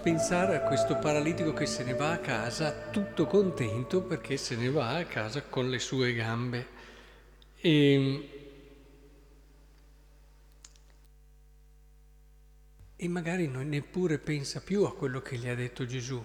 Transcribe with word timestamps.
pensare 0.00 0.56
a 0.56 0.62
questo 0.62 0.96
paralitico 0.96 1.52
che 1.52 1.66
se 1.66 1.84
ne 1.84 1.92
va 1.92 2.12
a 2.12 2.18
casa 2.18 2.88
tutto 2.90 3.26
contento 3.26 4.00
perché 4.00 4.38
se 4.38 4.56
ne 4.56 4.70
va 4.70 4.96
a 4.96 5.04
casa 5.04 5.42
con 5.42 5.68
le 5.68 5.78
sue 5.78 6.14
gambe. 6.14 6.66
E, 7.60 8.30
e 12.96 13.08
magari 13.08 13.46
non 13.46 13.68
neppure 13.68 14.18
pensa 14.18 14.60
più 14.60 14.84
a 14.84 14.94
quello 14.94 15.20
che 15.20 15.36
gli 15.36 15.48
ha 15.48 15.54
detto 15.54 15.84
Gesù, 15.84 16.24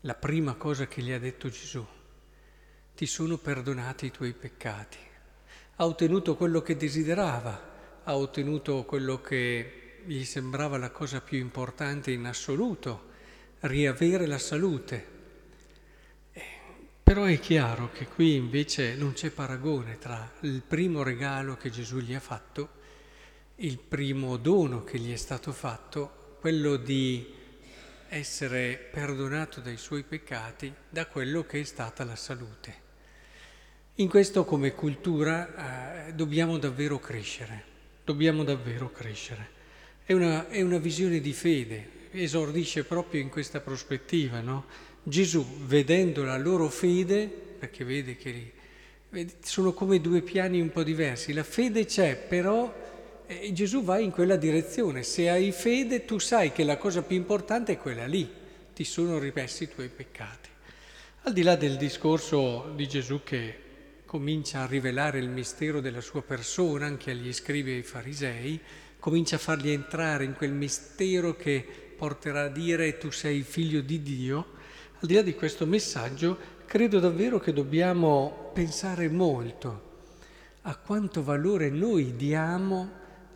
la 0.00 0.14
prima 0.14 0.54
cosa 0.54 0.86
che 0.86 1.02
gli 1.02 1.12
ha 1.12 1.18
detto 1.18 1.50
Gesù. 1.50 1.86
Ti 2.94 3.06
sono 3.06 3.36
perdonati 3.36 4.06
i 4.06 4.10
tuoi 4.10 4.32
peccati. 4.32 4.98
Ha 5.76 5.84
ottenuto 5.84 6.34
quello 6.34 6.62
che 6.62 6.76
desiderava, 6.76 8.00
ha 8.04 8.16
ottenuto 8.16 8.84
quello 8.84 9.20
che 9.20 9.77
gli 10.08 10.24
sembrava 10.24 10.78
la 10.78 10.90
cosa 10.90 11.20
più 11.20 11.38
importante 11.38 12.10
in 12.10 12.24
assoluto, 12.24 13.08
riavere 13.60 14.26
la 14.26 14.38
salute. 14.38 15.06
Eh, 16.32 16.42
però 17.02 17.24
è 17.24 17.38
chiaro 17.38 17.90
che 17.92 18.06
qui 18.06 18.34
invece 18.34 18.94
non 18.94 19.12
c'è 19.12 19.30
paragone 19.30 19.98
tra 19.98 20.32
il 20.40 20.62
primo 20.66 21.02
regalo 21.02 21.56
che 21.56 21.68
Gesù 21.68 21.98
gli 21.98 22.14
ha 22.14 22.20
fatto, 22.20 22.76
il 23.56 23.78
primo 23.78 24.38
dono 24.38 24.82
che 24.82 24.98
gli 24.98 25.12
è 25.12 25.16
stato 25.16 25.52
fatto, 25.52 26.36
quello 26.40 26.76
di 26.76 27.34
essere 28.08 28.88
perdonato 28.90 29.60
dai 29.60 29.76
suoi 29.76 30.04
peccati, 30.04 30.72
da 30.88 31.06
quello 31.06 31.44
che 31.44 31.60
è 31.60 31.64
stata 31.64 32.04
la 32.04 32.16
salute. 32.16 32.86
In 33.96 34.08
questo 34.08 34.44
come 34.46 34.72
cultura 34.72 36.06
eh, 36.06 36.14
dobbiamo 36.14 36.56
davvero 36.56 36.98
crescere, 36.98 37.64
dobbiamo 38.04 38.42
davvero 38.42 38.90
crescere. 38.90 39.56
È 40.08 40.14
una, 40.14 40.48
è 40.48 40.62
una 40.62 40.78
visione 40.78 41.20
di 41.20 41.34
fede, 41.34 41.86
esordisce 42.12 42.84
proprio 42.84 43.20
in 43.20 43.28
questa 43.28 43.60
prospettiva, 43.60 44.40
no? 44.40 44.64
Gesù, 45.02 45.44
vedendo 45.66 46.24
la 46.24 46.38
loro 46.38 46.70
fede, 46.70 47.26
perché 47.26 47.84
vede 47.84 48.16
che 48.16 48.52
sono 49.42 49.74
come 49.74 50.00
due 50.00 50.22
piani 50.22 50.62
un 50.62 50.70
po' 50.70 50.82
diversi, 50.82 51.34
la 51.34 51.42
fede 51.42 51.84
c'è, 51.84 52.16
però 52.16 52.74
eh, 53.26 53.52
Gesù 53.52 53.82
va 53.82 53.98
in 53.98 54.10
quella 54.10 54.36
direzione. 54.36 55.02
Se 55.02 55.28
hai 55.28 55.52
fede, 55.52 56.06
tu 56.06 56.18
sai 56.18 56.52
che 56.52 56.64
la 56.64 56.78
cosa 56.78 57.02
più 57.02 57.14
importante 57.14 57.72
è 57.72 57.76
quella 57.76 58.06
lì, 58.06 58.26
ti 58.72 58.84
sono 58.84 59.18
ripessi 59.18 59.64
i 59.64 59.68
tuoi 59.68 59.90
peccati. 59.94 60.48
Al 61.24 61.34
di 61.34 61.42
là 61.42 61.54
del 61.54 61.76
discorso 61.76 62.72
di 62.74 62.88
Gesù 62.88 63.20
che 63.22 63.66
comincia 64.06 64.62
a 64.62 64.66
rivelare 64.66 65.18
il 65.18 65.28
mistero 65.28 65.82
della 65.82 66.00
sua 66.00 66.22
persona 66.22 66.86
anche 66.86 67.10
agli 67.10 67.30
scribi 67.30 67.72
e 67.72 67.74
ai 67.74 67.82
farisei, 67.82 68.58
comincia 68.98 69.36
a 69.36 69.40
farli 69.40 69.72
entrare 69.72 70.24
in 70.24 70.34
quel 70.34 70.52
mistero 70.52 71.36
che 71.36 71.64
porterà 71.96 72.44
a 72.44 72.48
dire 72.48 72.98
tu 72.98 73.10
sei 73.10 73.42
figlio 73.42 73.80
di 73.80 74.02
Dio, 74.02 74.46
al 75.00 75.06
di 75.06 75.14
là 75.14 75.22
di 75.22 75.34
questo 75.34 75.66
messaggio, 75.66 76.36
credo 76.66 76.98
davvero 77.00 77.38
che 77.38 77.52
dobbiamo 77.52 78.50
pensare 78.52 79.08
molto 79.08 79.86
a 80.62 80.76
quanto 80.76 81.22
valore 81.22 81.70
noi 81.70 82.14
diamo 82.14 82.90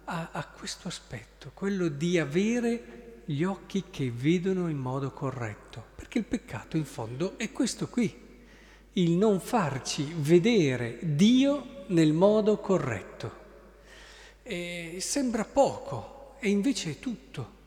a, 0.05 0.28
a 0.33 0.46
questo 0.46 0.88
aspetto, 0.88 1.50
quello 1.55 1.88
di 1.88 2.18
avere 2.18 3.22
gli 3.24 3.42
occhi 3.42 3.84
che 3.90 4.12
vedono 4.14 4.68
in 4.68 4.77
modo 4.77 5.12
corretto, 5.12 5.83
perché 5.94 6.18
il 6.18 6.24
peccato 6.24 6.77
in 6.77 6.84
fondo 6.84 7.39
è 7.39 7.50
questo 7.50 7.89
qui, 7.89 8.14
il 8.94 9.12
non 9.12 9.40
farci 9.40 10.12
vedere 10.18 10.98
Dio 11.00 11.84
nel 11.89 12.12
modo 12.12 12.58
corretto. 12.58 13.42
E 14.42 14.98
sembra 15.01 15.45
poco 15.45 16.35
e 16.41 16.48
invece 16.48 16.91
è 16.91 16.98
tutto. 16.98 17.61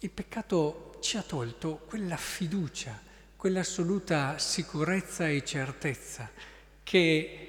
Il 0.00 0.10
peccato 0.10 0.96
ci 1.00 1.16
ha 1.16 1.22
tolto 1.22 1.82
quella 1.86 2.16
fiducia, 2.16 2.98
quell'assoluta 3.36 4.38
sicurezza 4.38 5.28
e 5.28 5.44
certezza 5.44 6.30
che 6.82 7.46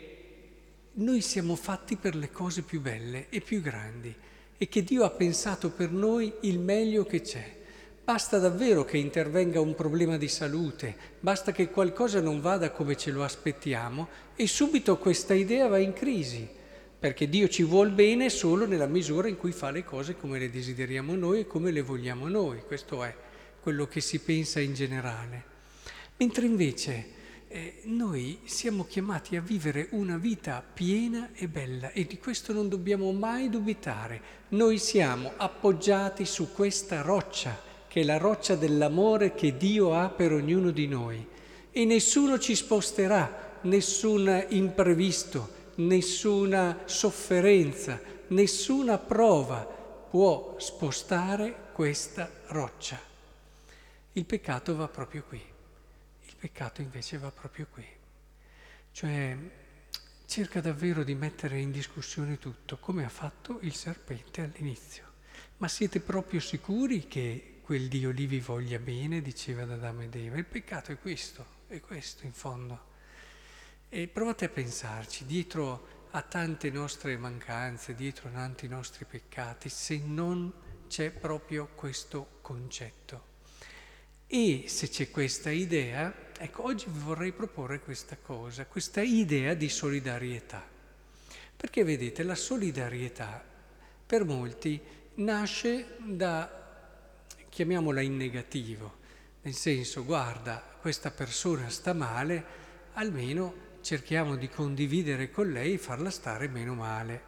noi 0.94 1.22
siamo 1.22 1.56
fatti 1.56 1.96
per 1.96 2.16
le 2.16 2.30
cose 2.32 2.62
più 2.62 2.82
belle 2.82 3.28
e 3.30 3.42
più 3.42 3.62
grandi 3.62 4.14
e 4.58 4.68
che 4.68 4.84
Dio 4.84 5.04
ha 5.04 5.10
pensato 5.10 5.72
per 5.72 5.90
noi 5.90 6.32
il 6.42 6.60
meglio 6.60 7.06
che 7.06 7.22
c'è. 7.22 7.58
Basta 8.04 8.38
davvero 8.38 8.86
che 8.86 8.98
intervenga 8.98 9.60
un 9.60 9.74
problema 9.74 10.18
di 10.18 10.28
salute, 10.28 10.96
basta 11.20 11.52
che 11.52 11.70
qualcosa 11.70 12.22
non 12.22 12.42
vada 12.42 12.70
come 12.72 12.96
ce 12.96 13.10
lo 13.10 13.24
aspettiamo 13.24 14.08
e 14.36 14.46
subito 14.46 14.98
questa 14.98 15.34
idea 15.34 15.68
va 15.68 15.80
in 15.80 15.94
crisi 15.94 16.60
perché 17.02 17.28
Dio 17.28 17.48
ci 17.48 17.64
vuol 17.64 17.90
bene 17.90 18.30
solo 18.30 18.68
nella 18.68 18.86
misura 18.86 19.28
in 19.28 19.36
cui 19.36 19.52
fa 19.52 19.72
le 19.72 19.84
cose 19.84 20.16
come 20.16 20.38
le 20.38 20.52
desideriamo 20.52 21.16
noi 21.16 21.40
e 21.40 21.48
come 21.48 21.72
le 21.72 21.82
vogliamo 21.82 22.28
noi. 22.28 22.62
Questo 22.62 23.04
è 23.04 23.12
quello 23.60 23.88
che 23.88 24.02
si 24.02 24.20
pensa 24.20 24.60
in 24.60 24.76
generale. 24.76 25.44
Mentre 26.18 26.46
invece 26.46 27.06
eh, 27.48 27.82
noi 27.86 28.42
siamo 28.44 28.86
chiamati 28.86 29.36
a 29.36 29.42
vivere 29.42 29.88
una 29.94 30.18
vita 30.18 30.64
piena 30.64 31.32
e 31.34 31.48
bella 31.48 31.90
e 31.90 32.06
di 32.06 32.20
questo 32.20 32.54
non 32.54 32.70
dobbiamo 32.70 33.12
mai 33.12 33.50
dubitare. 33.50 34.22
Noi 34.50 34.78
siamo 34.78 35.32
appoggiati 35.38 36.24
su 36.24 36.54
questa 36.54 37.02
roccia, 37.02 37.60
che 37.88 38.02
è 38.02 38.04
la 38.04 38.18
roccia 38.18 38.54
dell'amore 38.54 39.34
che 39.34 39.58
Dio 39.58 39.96
ha 39.96 40.10
per 40.10 40.34
ognuno 40.34 40.70
di 40.70 40.86
noi. 40.86 41.26
E 41.72 41.84
nessuno 41.84 42.38
ci 42.38 42.54
sposterà, 42.54 43.58
nessun 43.62 44.46
imprevisto, 44.50 45.61
nessuna 45.76 46.82
sofferenza, 46.86 48.00
nessuna 48.28 48.98
prova 48.98 49.64
può 49.64 50.56
spostare 50.60 51.70
questa 51.72 52.30
roccia. 52.48 53.00
Il 54.14 54.26
peccato 54.26 54.76
va 54.76 54.88
proprio 54.88 55.24
qui, 55.24 55.42
il 56.26 56.36
peccato 56.38 56.82
invece 56.82 57.18
va 57.18 57.32
proprio 57.32 57.68
qui. 57.72 57.86
Cioè 58.92 59.38
cerca 60.26 60.62
davvero 60.62 61.04
di 61.04 61.16
mettere 61.16 61.60
in 61.60 61.72
discussione 61.72 62.38
tutto, 62.38 62.78
come 62.78 63.06
ha 63.06 63.10
fatto 63.10 63.60
il 63.62 63.74
serpente 63.74 64.42
all'inizio. 64.42 65.06
Ma 65.58 65.68
siete 65.68 66.00
proprio 66.00 66.40
sicuri 66.40 67.08
che 67.08 67.60
quel 67.62 67.88
Dio 67.88 68.12
lì 68.12 68.26
vi 68.26 68.40
voglia 68.40 68.80
bene, 68.80 69.22
diceva 69.22 69.64
ad 69.64 69.72
Adamo 69.72 70.04
ed 70.04 70.16
Eva? 70.16 70.38
Il 70.38 70.46
peccato 70.46 70.92
è 70.92 70.98
questo, 70.98 71.46
è 71.68 71.80
questo 71.80 72.26
in 72.26 72.34
fondo. 72.34 72.90
E 73.94 74.08
provate 74.08 74.46
a 74.46 74.48
pensarci, 74.48 75.26
dietro 75.26 76.08
a 76.12 76.22
tante 76.22 76.70
nostre 76.70 77.18
mancanze, 77.18 77.94
dietro 77.94 78.30
a 78.30 78.32
tanti 78.32 78.70
nostri 78.70 79.04
peccati, 79.04 79.68
se 79.68 80.00
non 80.06 80.50
c'è 80.88 81.12
proprio 81.12 81.68
questo 81.76 82.38
concetto. 82.40 83.24
E 84.28 84.64
se 84.68 84.88
c'è 84.88 85.12
questa 85.12 85.50
idea, 85.50 86.32
ecco, 86.38 86.64
oggi 86.64 86.86
vi 86.88 87.00
vorrei 87.00 87.34
proporre 87.34 87.82
questa 87.82 88.16
cosa, 88.16 88.66
questa 88.66 89.02
idea 89.02 89.56
di 89.56 89.68
solidarietà. 89.68 90.66
Perché 91.58 91.84
vedete, 91.84 92.24
la 92.24 92.36
solidarietà 92.36 93.44
per 94.06 94.24
molti 94.24 94.82
nasce 95.16 95.98
da, 95.98 97.28
chiamiamola 97.50 98.00
in 98.00 98.16
negativo, 98.16 99.00
nel 99.42 99.54
senso, 99.54 100.06
guarda, 100.06 100.64
questa 100.80 101.12
persona 101.12 101.68
sta 101.68 101.92
male, 101.92 102.46
almeno 102.94 103.68
cerchiamo 103.82 104.36
di 104.36 104.50
condividere 104.50 105.30
con 105.32 105.52
lei 105.52 105.74
e 105.74 105.78
farla 105.78 106.10
stare 106.10 106.48
meno 106.48 106.74
male 106.74 107.24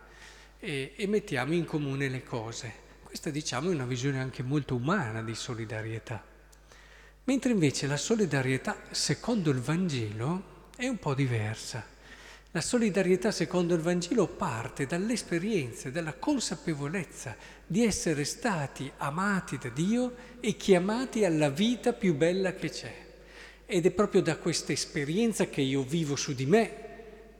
e, 0.59 0.93
e 0.95 1.07
mettiamo 1.07 1.53
in 1.53 1.65
comune 1.65 2.07
le 2.09 2.23
cose. 2.23 2.81
Questa 3.03 3.29
diciamo 3.29 3.69
è 3.69 3.73
una 3.73 3.85
visione 3.85 4.19
anche 4.19 4.43
molto 4.43 4.75
umana 4.75 5.21
di 5.21 5.35
solidarietà. 5.35 6.23
Mentre 7.25 7.51
invece 7.51 7.87
la 7.87 7.97
solidarietà 7.97 8.77
secondo 8.91 9.49
il 9.49 9.59
Vangelo 9.59 10.67
è 10.75 10.87
un 10.87 10.97
po' 10.97 11.13
diversa. 11.13 11.85
La 12.51 12.61
solidarietà 12.61 13.31
secondo 13.31 13.73
il 13.73 13.81
Vangelo 13.81 14.27
parte 14.27 14.85
dall'esperienza, 14.85 15.89
dalla 15.89 16.13
consapevolezza 16.13 17.35
di 17.65 17.83
essere 17.83 18.25
stati 18.25 18.91
amati 18.97 19.57
da 19.57 19.69
Dio 19.69 20.15
e 20.39 20.55
chiamati 20.55 21.25
alla 21.25 21.49
vita 21.49 21.93
più 21.93 22.15
bella 22.15 22.53
che 22.53 22.69
c'è. 22.69 23.12
Ed 23.65 23.85
è 23.85 23.91
proprio 23.91 24.21
da 24.21 24.37
questa 24.37 24.71
esperienza 24.71 25.47
che 25.47 25.61
io 25.61 25.83
vivo 25.83 26.15
su 26.15 26.33
di 26.33 26.45
me 26.45 26.83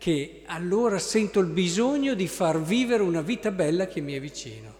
che 0.04 0.42
allora 0.48 1.00
sento 1.00 1.40
il 1.40 1.48
bisogno 1.48 2.14
di 2.14 2.28
far 2.28 2.62
vivere 2.62 3.04
una 3.04 3.22
vita 3.22 3.52
bella 3.52 3.88
che 3.88 4.02
mi 4.02 4.12
è 4.12 4.20
vicino. 4.20 4.80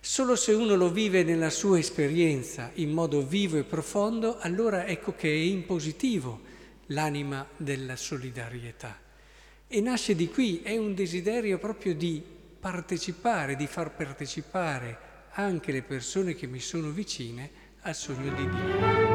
Solo 0.00 0.36
se 0.36 0.52
uno 0.52 0.74
lo 0.74 0.90
vive 0.90 1.22
nella 1.22 1.50
sua 1.50 1.78
esperienza 1.78 2.70
in 2.76 2.90
modo 2.90 3.26
vivo 3.26 3.58
e 3.58 3.64
profondo, 3.64 4.38
allora 4.38 4.86
ecco 4.86 5.14
che 5.14 5.28
è 5.28 5.34
in 5.34 5.66
positivo 5.66 6.40
l'anima 6.86 7.46
della 7.58 7.96
solidarietà. 7.96 8.98
E 9.68 9.80
nasce 9.82 10.14
di 10.14 10.28
qui, 10.30 10.62
è 10.62 10.78
un 10.78 10.94
desiderio 10.94 11.58
proprio 11.58 11.94
di 11.94 12.22
partecipare, 12.58 13.56
di 13.56 13.66
far 13.66 13.94
partecipare 13.94 14.98
anche 15.32 15.72
le 15.72 15.82
persone 15.82 16.34
che 16.34 16.46
mi 16.46 16.60
sono 16.60 16.88
vicine 16.88 17.50
al 17.80 17.94
sogno 17.94 18.32
di 18.34 18.48
Dio. 18.48 19.13